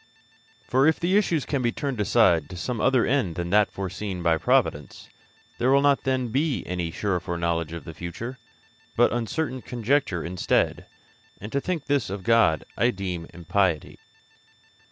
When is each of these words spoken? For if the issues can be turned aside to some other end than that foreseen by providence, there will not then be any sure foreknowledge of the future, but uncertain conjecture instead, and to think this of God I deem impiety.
For 0.67 0.87
if 0.87 0.99
the 0.99 1.15
issues 1.15 1.45
can 1.45 1.61
be 1.61 1.71
turned 1.71 2.01
aside 2.01 2.49
to 2.49 2.55
some 2.57 2.81
other 2.81 3.05
end 3.05 3.35
than 3.35 3.51
that 3.51 3.71
foreseen 3.71 4.23
by 4.23 4.39
providence, 4.39 5.09
there 5.59 5.69
will 5.69 5.83
not 5.83 6.05
then 6.05 6.29
be 6.29 6.65
any 6.65 6.89
sure 6.89 7.19
foreknowledge 7.19 7.71
of 7.71 7.83
the 7.83 7.93
future, 7.93 8.39
but 8.97 9.13
uncertain 9.13 9.61
conjecture 9.61 10.23
instead, 10.23 10.87
and 11.39 11.51
to 11.51 11.61
think 11.61 11.85
this 11.85 12.09
of 12.09 12.23
God 12.23 12.63
I 12.75 12.89
deem 12.89 13.27
impiety. 13.31 13.99